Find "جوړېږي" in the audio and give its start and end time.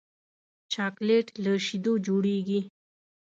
2.05-2.59